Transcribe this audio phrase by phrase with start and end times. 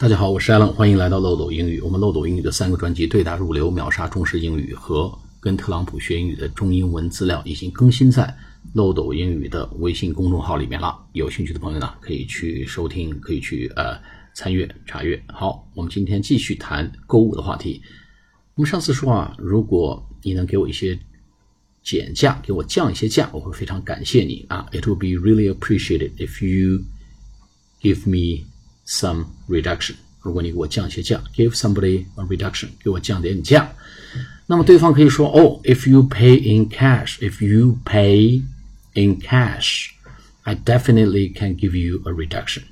[0.00, 1.78] 大家好，我是 Allen，欢迎来到漏斗英语。
[1.82, 8.34] 我们漏斗英语的三个专辑《对答如流》、秒杀中式英语和跟特朗普学英语的中英文资料已经更新在
[8.72, 10.98] 漏斗英语的微信公众号里面了。
[11.12, 13.94] 有兴趣的朋友呢，可以去收听，可以去呃
[14.32, 15.22] 参阅查阅。
[15.26, 17.82] 好，我们今天继续谈购物的话题。
[18.54, 20.98] 我们上次说啊，如果你能给我一些
[21.82, 24.66] 减价，给我降一些价，我会非常感谢你啊。
[24.72, 26.84] It would be really appreciated if you
[27.82, 28.46] give me
[28.89, 29.95] some reduction。
[30.21, 33.71] 如果你给我降一些价，give somebody a reduction，给我降点价。
[34.47, 38.43] 那么对方可以说，哦，if you pay in cash，if you pay
[38.93, 42.63] in cash，I definitely can give you a reduction。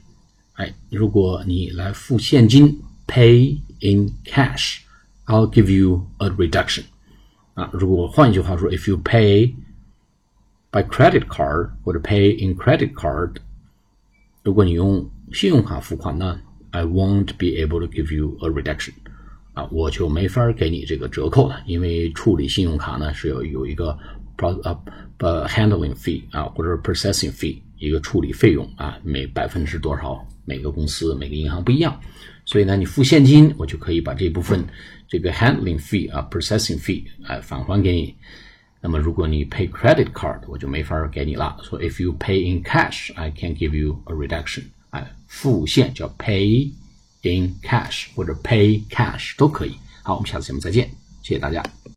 [0.53, 6.83] 哎，如果你来付现金，pay in cash，I'll give you a reduction。
[7.55, 9.53] 啊，如果换一句话说，if you pay
[10.71, 13.37] by credit card 或者 pay in credit card，
[14.48, 18.92] 如果你用信用卡付款呢，I won't be able to give you a reduction，
[19.52, 23.94] 啊，我就没法给你这个折扣了，因为处理信用卡呢是有有一个
[24.38, 24.82] pro 呃
[25.18, 32.00] 呃 handling fee 啊或者 processing fee 一个处理费用啊，每百分之多少，每个公司每个银行不一样，
[32.46, 34.66] 所以呢，你付现金，我就可以把这部分
[35.06, 38.14] 这个 handling fee 啊 processing fee 哎返还给你。
[38.80, 41.58] 那么如果你 pay credit card，我就没法给你了。
[41.62, 44.64] 说 if you pay in cash，I can give you a reduction。
[44.90, 46.70] 哎，付现叫 pay
[47.22, 49.74] in cash 或者 pay cash 都可以。
[50.02, 50.88] 好，我们下次节目再见，
[51.22, 51.62] 谢谢大家。